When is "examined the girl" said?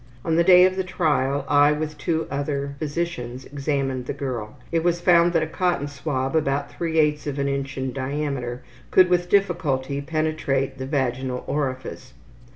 3.45-4.57